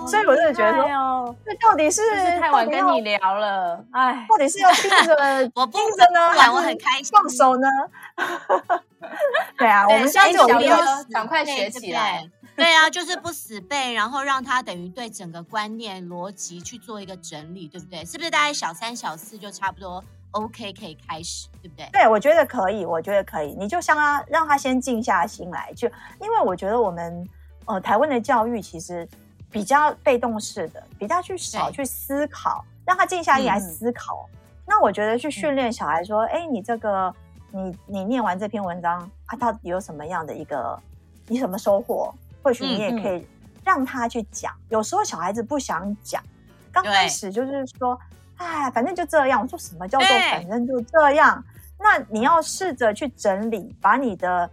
[0.00, 5.14] 哦、所以我就觉得说，这到底是，是太晚跟你聊了，哎，到底是要盯着
[5.54, 7.68] 我盯着呢，还是我很开心放手呢？
[9.58, 10.78] 对啊，对我们现在就要
[11.12, 12.28] 赶快学起来。
[12.56, 18.04] 对啊，就是不死背，然后让他等于对整个观念逻辑去做一个整理，对不对？
[18.04, 21.88] 是不是大概小三小四就差不多 OK 可以开始，对不对？
[21.92, 23.56] 对，我觉得可以，我觉得可以。
[23.58, 25.88] 你就像他，让他先静下心来，就
[26.20, 27.28] 因为我觉得我们
[27.66, 29.06] 呃台湾的教育其实。
[29.54, 34.28] 比较被动式的，比较去少去思考，让他静下心来思考。
[34.32, 37.14] 嗯、那我觉得去训练小孩说，哎、嗯，你这个，
[37.52, 40.76] 你你念完这篇文章，他到底有什么样的一个，
[41.28, 42.12] 你什么收获？
[42.42, 43.24] 或许你也可以
[43.64, 44.52] 让他去讲。
[44.52, 46.20] 嗯、有时候小孩子不想讲，
[46.72, 47.96] 刚开始就是说，
[48.38, 49.40] 哎，反正就这样。
[49.40, 51.44] 我说什么叫做反正就这样？
[51.78, 54.50] 那你要试着去整理，把你的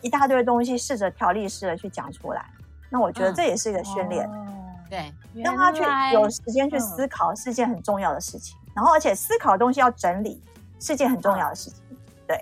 [0.00, 2.44] 一大堆东西试着条例式的去讲出来。
[2.90, 4.52] 那我觉得这也是一个训练，嗯哦、
[4.90, 5.80] 对，让他去
[6.12, 8.58] 有时间去思考是件很重要的事情。
[8.62, 10.42] 嗯、然后，而且思考的东西要整理
[10.80, 11.80] 是件很重要的事情。
[12.26, 12.36] 对，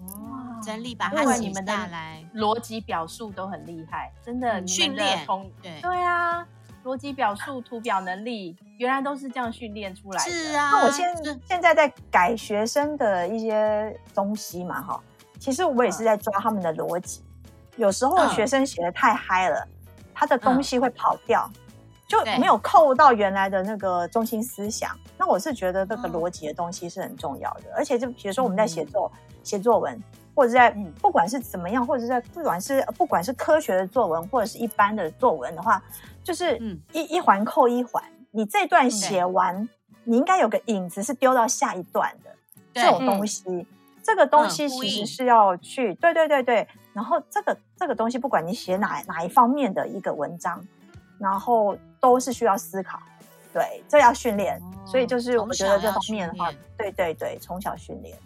[0.00, 5.26] 哦，整理把它写下来，逻辑表述都很厉害，真的训练。
[5.60, 6.46] 对对啊，
[6.84, 10.30] 逻辑表述、图表能力，原来都是这样训练出来的。
[10.30, 15.00] 是啊，那我现在现在在改学生的一些东西嘛，哈，
[15.38, 17.22] 其实我也是在抓他们的逻辑。
[17.76, 19.68] 有时候学生写的太嗨了。
[20.14, 21.60] 他的东西会跑掉，嗯、
[22.06, 24.98] 就没有扣到原来的那个中心思想。
[25.18, 29.10] 那我是觉得这个逻辑的东西是很重要的，嗯、而且就比如说我们在写作、
[29.42, 30.02] 写、嗯、作文，
[30.34, 30.70] 或者是在
[31.00, 35.82] 不管是怎么样，或者在不管是不管是科学的作文，或者是一般的作文的话，
[36.24, 36.58] 就是
[36.92, 38.02] 一一环扣一环。
[38.30, 39.68] 你这段写完，嗯、
[40.04, 42.30] 你应该有个影子是丢到下一段的
[42.72, 43.44] 这种东西。
[43.46, 43.66] 嗯、
[44.02, 46.66] 这个东西其实是要去，对对对对。
[46.92, 50.62] 然后这个这个东西，不管你写哪哪一方面的一个文章，
[51.18, 52.98] 然后都是需要思考，
[53.52, 58.16] 对，这要训练，哦、所以就是我觉得这方面的话，对对对，从小训练。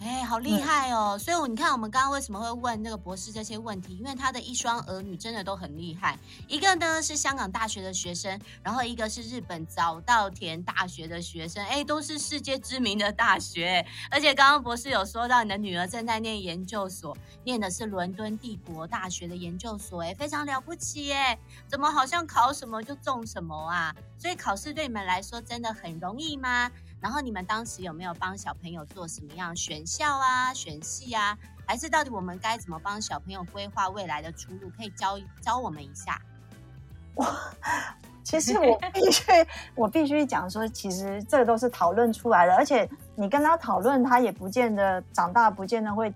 [0.00, 1.16] 哎，好厉害哦！
[1.16, 3.96] 嗯、所以你看，我们刚刚为什么会问那个博士这些问题？
[3.98, 6.16] 因为他的一双儿女真的都很厉害。
[6.46, 13.84] 一个呢是香港大学的学生，然后一个是日本早稻田大学的学生，哎，都是世界知名的大学。
[14.08, 21.36] 而且刚刚博士有说到，你的女儿正在念研究所，念的是伦敦帝国大学的研究所，哎，非常了不起耶！
[21.66, 23.92] 怎么好像考什么就中什么啊？
[24.16, 26.70] 所以考试对你们来说真的很容易吗？
[27.00, 31.36] 然后你们当时有没有帮小朋友做什么样选校啊、选系啊？
[31.66, 34.70] 还是到底我们该怎么帮小朋友规划未来的出路？
[34.76, 36.20] 可以教教我们一下。
[37.14, 37.26] 我，
[38.24, 39.22] 其实我必须
[39.74, 46.12] 我必须讲说，其实这都是讨论出来的，而且你跟他讨论，他也不见得长大，不见得会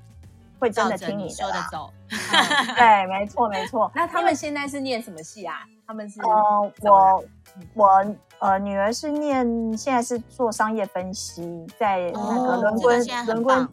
[0.59, 1.92] 会真的听你的，你说的走。
[2.09, 3.90] 嗯、对，没错没错。
[3.97, 5.66] 那他们现在是念什么系啊？
[5.87, 7.25] 他们是呃，我
[7.75, 8.05] 我。
[8.43, 9.47] 呃，女儿是念，
[9.79, 13.69] 现在是做商业分析，在那个伦敦伦敦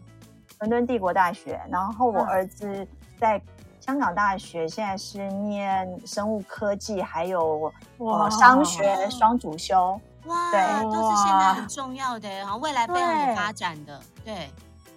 [0.59, 1.59] 伦敦帝国大学。
[1.71, 2.87] 然后我儿子
[3.19, 3.41] 在
[3.79, 9.99] 香港大学，现在是念生物科技，还有呃商学双主修。
[10.25, 13.99] 哇，对，都是现在很重要的，然后未来非常有发展的。
[14.23, 14.51] 对，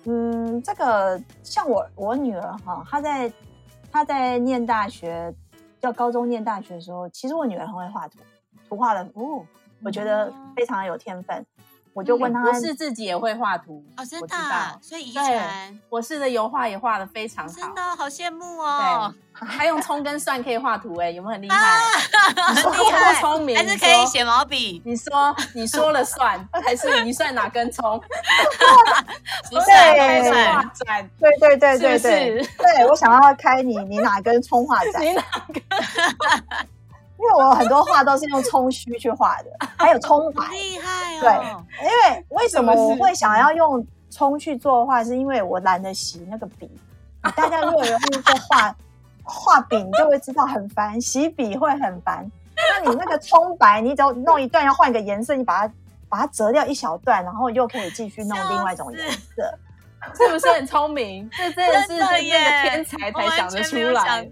[0.04, 3.32] 嗯，这个像我我女儿哈，她在
[3.90, 5.34] 她在念大学，
[5.80, 8.18] 叫高中念大学的时候，其实我女儿很会画图，
[8.72, 9.44] 图画的哦。
[9.84, 11.44] 我觉得非常有天分，
[11.92, 19.12] 我就问他，博士自己也会画图哦，真的，所以遗传，博士的油画也画的非常好，真的好羡慕哦。
[19.34, 21.80] 对，还用葱跟蒜可以画图，哎，有没有很厉害？
[22.54, 24.80] 很厉害，聪明，还是可以写毛笔？
[24.84, 28.00] 你说，你说了算，还是你算哪根葱？
[29.50, 35.02] 不是开画展，对对对对对，对我想要开你，你哪根葱画展？
[35.04, 35.62] 你哪根？
[37.22, 41.64] 因为我很多画都是用葱须去画的， 还有葱白，厉害哦。
[41.78, 46.68] 对，因为为什么我会想要用葱去做画，是因为我懒得洗那个笔。
[47.36, 48.74] 大家如果有用过画
[49.22, 52.28] 画笔，你就会知道很烦，洗笔会很烦。
[52.56, 55.74] 那你那个葱白，你只要弄一段要换个颜色，你把它
[56.08, 59.58] 把它折掉一小段，然后又可以继续弄另外一种颜色，
[60.16, 61.30] 是不是很聪明？
[61.30, 64.28] 这 真的是那个天才才想得出来。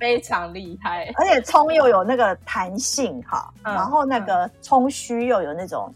[0.00, 5.94] 非常厉害，而且葱又有那个弹性哈，嗯、然后那个葱须又有那种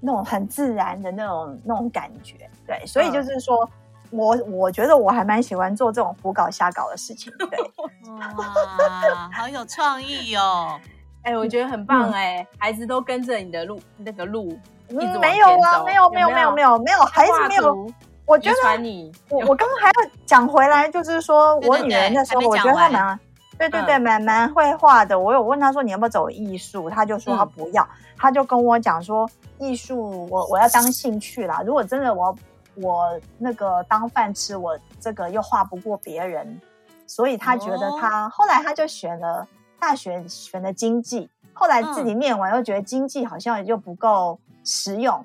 [0.00, 3.68] 那种很自然的那种那种感觉，对，所以就是说、
[4.10, 7.46] 嗯、我我觉得我还蛮喜欢做这种胡搞瞎搞的事情，对，
[8.10, 10.80] 哇，好有创意哦，
[11.24, 17.86] 哎、欸，我觉得很棒哎、欸，嗯、孩子都跟着你的路那个路，嗯，没有啊，没有没有没有没有没有，孩子没有，
[18.24, 23.20] 我觉得你我我刚刚还要讲回来，就是说我女儿那时候，我觉得她蛮。
[23.68, 25.18] 对对对，蛮蛮、嗯、会画的。
[25.18, 31.62] 我有问他说，你要不要走艺术，他就说他不要，嗯、他就跟我讲说艺术我我要当兴趣啦。
[31.64, 32.36] 如果真的我
[32.74, 36.60] 我那个当饭吃，我这个又画不过别人，
[37.06, 39.46] 所以他觉得他、哦、后来他就选了
[39.78, 45.24] 大学选了经济，后来自己念完又觉得经济好像又不够实用，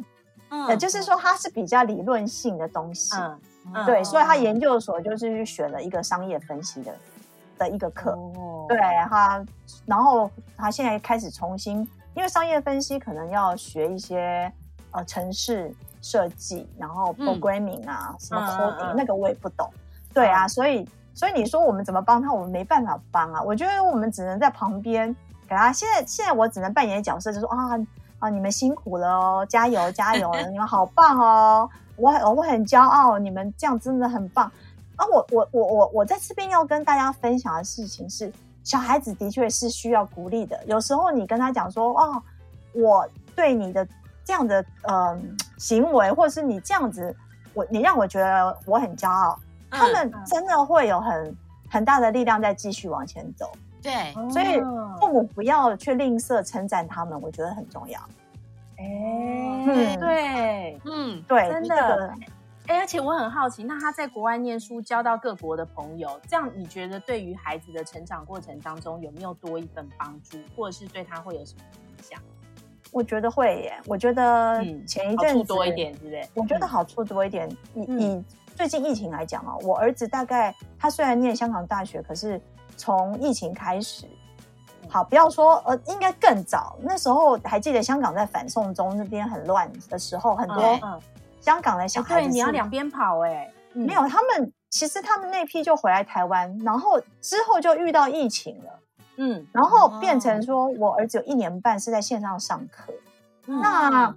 [0.49, 3.39] 嗯，也就是说他是比较理论性的东西，嗯，
[3.73, 6.93] 嗯对，所以他研究所就是去选了一个商业分析的。
[7.57, 8.77] 的一个课，哦、对
[9.09, 9.43] 哈，
[9.85, 11.77] 然后他现在开始重新，
[12.13, 14.51] 因为商业分析可能要学一些
[14.91, 19.79] 呃城市设计，然后 programming 啊，嗯、什么 coding，、嗯、那个我也不懂，嗯、
[20.13, 25.15] 对啊，所以所以你说我们怎么帮他，我们没办法帮啊，我觉得我们只能在旁边
[25.47, 25.73] 给他。
[25.73, 27.77] 现在现在我只能扮演的角色就是说啊
[28.19, 34.51] 啊，你们辛苦了哦，加油加油，你们好棒哦，我很我很骄傲，你们这样真的很棒。
[34.97, 38.31] 啊，我我我我我在这边要跟大家分享的事情是，
[38.63, 40.59] 小孩子的确是需要鼓励的。
[40.65, 42.21] 有时候你跟他讲说，哦，
[42.73, 43.87] 我对你的
[44.25, 45.17] 这样的呃
[45.57, 47.15] 行为，或者是你这样子，
[47.53, 51.37] 我你让我觉得我很骄傲，他们真的会有很
[51.69, 53.51] 很大的力量在继续往前走。
[53.83, 54.59] 对，所以
[54.99, 57.99] 父母不要去吝啬称赞他们，我觉得很重要。
[58.79, 58.83] 哎，
[59.67, 62.13] 嗯，对，嗯，对，真的。
[62.67, 72.19] 哎，而且我很好奇，那他在国外念书，交到各国的朋友，这样你觉得对于孩子的成长过程当中有没有多一份帮助，或者是对他会有什么影响？
[72.91, 73.73] 我觉得会耶。
[73.85, 76.29] 我觉得前一阵子、嗯、好处多一点，对不对？
[76.33, 77.49] 我觉得好处多一点。
[77.73, 82.41] 以、嗯、以最近疫情来讲啊，我儿子大概他虽然念香港大学，可是
[82.75, 84.05] 从疫情开始，
[84.89, 91.01] 好，不要说呃，应该更早，那时候还记得香港在反送中那边很乱的时候，很多。
[91.47, 98.79] 香港的小孩子，对，你要两边跑哎、欸，没有，他们其实他们那批就回来台湾，然后之后就遇到疫情了，
[99.15, 102.91] 嗯，然后变成说我儿子有一年半是在线上上课，
[103.45, 104.13] 哦、那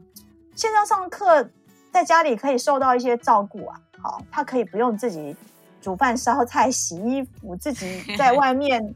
[0.57, 1.49] 线上上课
[1.93, 5.37] 在家里可以受到一些照顾啊，好，他可以不用自己
[5.81, 8.93] 煮饭、烧菜、洗衣服，自己在外面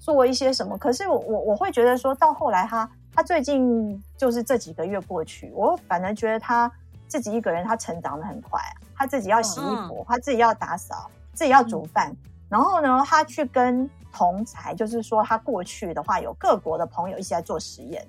[0.00, 0.78] 做一些什么。
[0.78, 6.72] 可是我我我会觉得说到后来他，他他最近就是这几个月过去，我反而觉得他
[7.08, 12.14] 自己一个人他成长的很快啊，他自己要洗衣服，他自己要打扫，自己要煮饭，
[12.48, 13.88] 然后呢，他去跟。
[14.12, 18.02] 同才就是说，他过去的话有各国的朋友一起在做实验，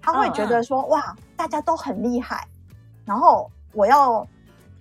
[0.00, 2.46] 他会觉得说哇，大家都很厉害，
[3.04, 4.24] 然后我要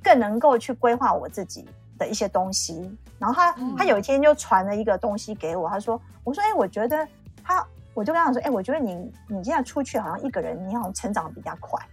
[0.04, 2.96] 更能够去规划我自己的一些东西。
[3.18, 7.08] 然后他他有一天就传了一个东西给我，他说：“我说哎，我觉得
[7.44, 11.84] 他，我就跟他说，哎，我觉得你你现在出去好像一个人，你好像成长得比较快。”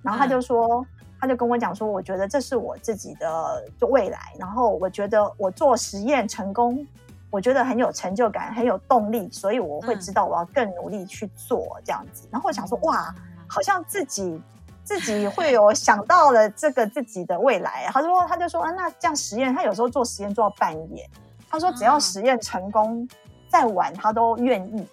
[0.00, 0.82] 然后他就说，
[1.24, 6.86] 他就跟我讲说，我觉得这是我自己的就未来，然后我觉得我做实验成功。
[7.30, 12.28] 我觉得很有成就感，很有动力，所以我会知道我要更努力去做这样子。
[12.30, 13.12] 然后我想说，哇，
[13.48, 14.40] 好像自己
[14.84, 17.88] 自己会有想到了这个自己的未来。
[17.90, 21.10] 他说，他就说，啊，那这样实验，他有时候做实验做到半夜。
[21.50, 23.08] 他说，只要实验成功，
[23.48, 24.86] 再晚他都愿意。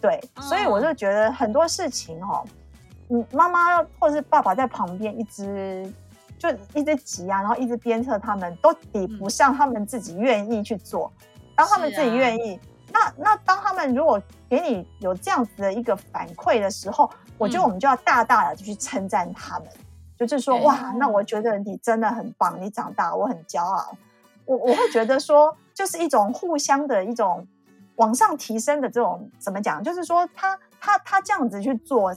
[0.00, 2.42] 对，所以我就觉得很多事情哦，
[3.12, 5.92] 嗯，妈妈或者是爸爸在旁边一直
[6.38, 11.12] 就一直急啊，然后一直鞭策他们，都比不上他们自己愿意去做。
[11.54, 12.58] 当他们自己愿意，
[12.90, 19.68] 啊、那那当他们如果给你有这样子的一个反馈的时候，嗯、我觉得我们就要大大的去称赞他们，
[20.18, 23.94] 就是说哇，那我觉得你真的很棒，你长大我很骄傲。
[24.46, 27.46] 我我会觉得说，就是一种互相的一种
[27.96, 29.84] 往上提升的这种怎么讲？
[29.84, 32.12] 就是说他他他这样子去做，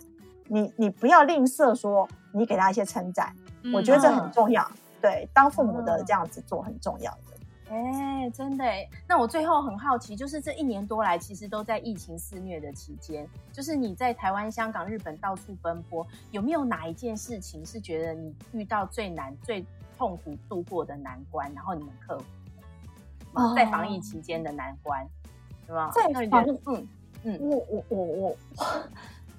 [0.48, 4.70] 你你不要吝啬说你给他一些称赞，嗯、我觉得这很重要。
[5.02, 7.20] 对，当父母的这样子做很重要的。
[7.68, 19.66] 哎、欸，真的哎，那我最后很好奇，就是这一年多来，其实都在疫情肆虐的期间，就是你在台湾、香港、日本到处奔波，有没有哪一件事情是觉得你遇到最难、最
[19.98, 22.26] 痛苦度过的难关，然后你们克服？
[23.34, 25.04] 哦，在防疫期间的难关，
[25.66, 25.91] 对吧？
[25.91, 26.88] 在防疫，嗯
[27.24, 28.38] 嗯，我我我我，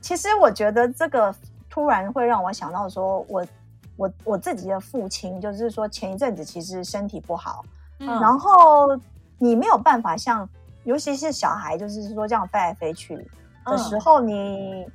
[0.07, 1.35] 其实我觉得这个
[1.69, 3.45] 突然会让我想到说，我
[3.97, 7.65] 我我自己的父亲，就是说前一阵子其实身体不好。
[7.99, 8.97] 嗯、然后
[9.37, 10.49] 你没有办法像，
[10.85, 13.17] 尤其是小孩，就是说这样飞来飞去
[13.65, 14.93] 的时候，你，嗯、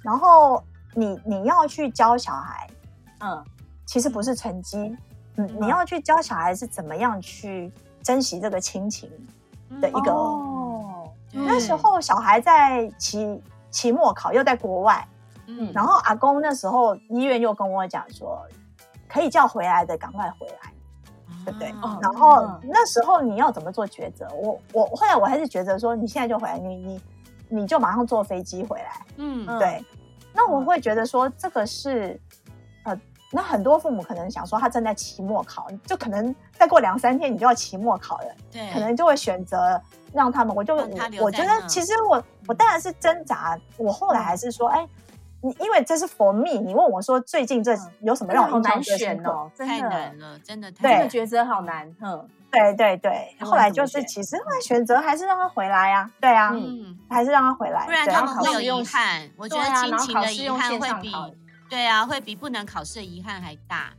[0.00, 0.62] 然后
[0.94, 2.70] 你你要去教小孩，
[3.18, 3.44] 嗯，
[3.84, 4.96] 其实不是成绩，
[5.38, 9.10] 嗯，你要去教小孩是怎么样去珍惜这个亲情
[9.80, 10.12] 的一个。
[10.12, 13.42] 哦，那时候小孩在期
[13.72, 15.04] 期末考，又在国外，
[15.48, 18.46] 嗯，然后阿公那时候医院又跟我讲说，
[19.08, 20.70] 可以叫回来的，赶快回来。
[21.44, 21.74] 对不对？
[21.82, 24.28] 哦、然后、嗯、那时候你要怎么做抉择？
[24.40, 27.00] 我我后来我还是觉得说，你现在就回来，你你
[27.48, 29.04] 你就马上坐飞机回来。
[29.16, 29.84] 嗯，对。
[30.32, 32.41] 那我会觉得说，这个是呃，
[33.32, 39.80] 那很多父母可能想说，他正在期末考，就可能再过两三天你就要期末考了，对，可能就会选择
[40.12, 40.54] 让他们。
[40.54, 40.88] 我就我
[41.22, 44.86] 我觉得，其实我我当然是挣扎，我后来还是说，哎。
[45.44, 49.28] 你因为这是 for me，你问我说最近这有什么让我印象最深刻？
[49.28, 51.92] 哦，真的太难了，真的太难，对，抉择好难。
[52.00, 59.28] 哼，对对对，后来就是其实后来选择还是让他回来呀，对啊，嗯，还是让他回来，不然他们会有遗憾。
[59.36, 61.12] 我觉得亲情的遗憾会比
[61.72, 63.94] 对啊，会比不能考试的遗憾还大。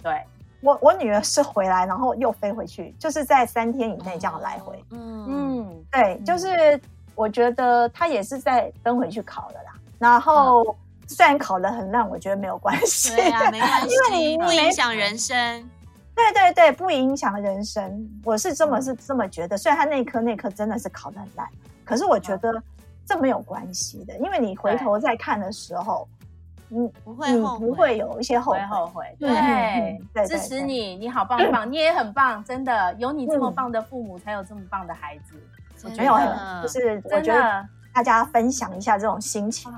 [0.00, 0.24] 对，
[0.60, 4.80] 我我女儿是回来，然后又飞回去，就是在三天以内这样来回。
[4.92, 6.80] 嗯嗯，对，就是
[7.16, 9.74] 我觉得她也是在登回去考的啦。
[9.98, 10.76] 然后
[11.08, 15.68] 虽然考得很烂，我觉得没有关系，对啊，没关系，因为你不影响人生。
[16.14, 19.58] 对对对，不影响人生，我是这么是这么觉得。
[19.58, 21.48] 虽然他那科那科真的是考得很烂，
[21.84, 22.62] 可是我觉得
[23.04, 26.06] 这没有关系的，因为你回头再看的时候，
[26.68, 28.60] 你不会你不会有一些后悔。
[28.70, 35.34] 后悔，对， 支持你，你好棒棒，你也很棒，真的有你这么棒的父母，才有这么棒的孩子。
[35.96, 36.18] 没有，
[36.62, 37.66] 就是我觉得。
[37.90, 39.72] 大家分享一下这种心情，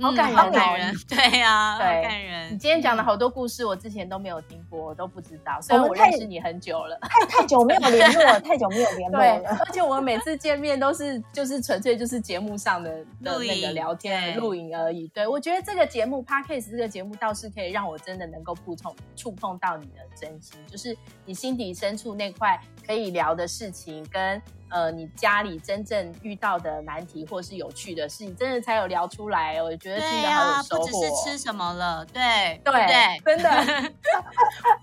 [0.00, 2.52] 好感人，感人， 对呀，对，感人。
[2.52, 5.58] 你今天讲了好多故事，我之前都没有听过，我都不知道。
[5.60, 9.56] 虽然我认识你很久了，太太久没有联络，太久没有联络了。
[9.66, 15.08] 而且我们每次见面都是就是纯粹就是节目上的的那个聊天录影而已。
[15.08, 24.40] 对，我觉得这个节目 Podcast 这个节目倒是可以让我真的能够触碰触碰到你的真心，就是你心底深处那块可以聊的事情跟。
[24.68, 29.62] 呃，你家里真正遇到的难题或是有趣的事，你真的才有聊出来。
[29.62, 30.86] 我觉得听得好有收获。
[30.86, 33.92] 不只是吃什么了，对对对，真的。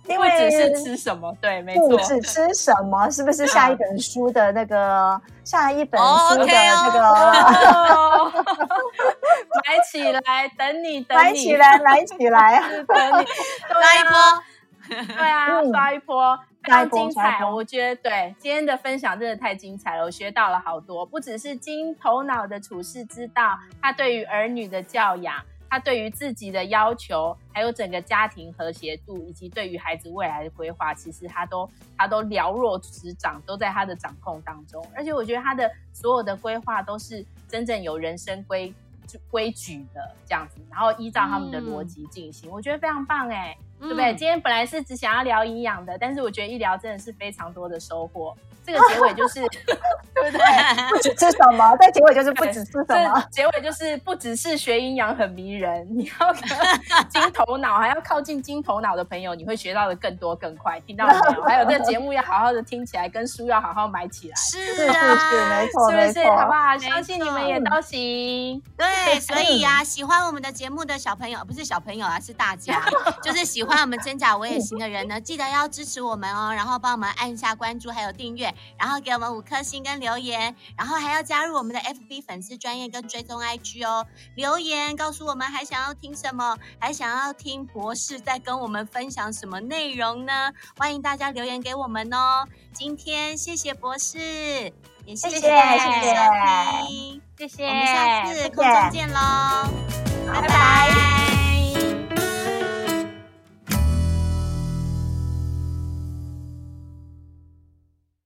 [0.07, 6.99] 因为不只是吃什么，对，没错，不只吃什么，是不是下一本书的那个下一本书的那个？
[6.99, 8.33] 哦 okay 哦、
[9.65, 13.25] 买起来，等你，等你，买起来，买起来， 等你，
[13.67, 14.17] 刷一波，
[15.15, 16.39] 对啊，刷一波。
[16.63, 34.85] 非常精彩，我觉得对今天的分享真的太精彩了，我学到了好多，不只是金头脑的处世之道，他对于儿女的教养，他对于自己的要求，还有整个家庭和谐度，以及对于孩子未来的规划，其实他都他都了若指掌，都在他的掌控当中。
[34.95, 38.73] 而且我觉得他的所有的规划都是真正有人生规
[39.29, 43.57] 规矩的这样子，然后依照他们的逻辑进行，嗯、我觉得非常棒哎。
[43.79, 44.13] 对不对？
[44.15, 48.35] 今天本来是只想要聊营养的，但是我觉得一聊真的是非常多的收获。
[48.65, 49.41] 这个结尾就是，
[50.15, 50.39] 对不对？
[50.89, 53.21] 不只是什么，但结尾就是不只是什么。
[53.29, 56.33] 结尾就是不只是学营养很迷人，你要
[57.09, 60.79] 金头脑，还要靠近金头脑的朋友，你会学到的更多更快。
[60.79, 61.41] 听到没有？
[61.43, 64.35] 还有这个节目要好好的听起来，跟书要好好买起来。
[64.37, 66.25] 是是是，没错，是不是？
[66.29, 66.77] 好不好？
[66.77, 68.63] 相信你们也都行。
[68.77, 72.81] 对， 所以呀，喜欢我们的节目的小朋友，不是小朋友啊，是大家，
[73.21, 78.53] 就是喜欢我们真假我也行 的人呢，记得要支持我们哦，然后帮我们按下关注，还有订阅。
[78.77, 84.05] 然后给我们五颗星跟留言，然后还要加入我们的 FB 粉丝专页跟追踪 IG 哦。
[84.35, 90.51] 留言告诉我们还想要听什么，还想要听博士在跟我们分享什么内容呢？
[90.77, 92.47] 欢迎大家留言给我们哦。
[92.73, 94.17] 今天谢谢博士，
[95.05, 99.69] 也谢谢大家收听，谢谢，我们下次空中见喽，
[100.27, 101.32] 拜拜。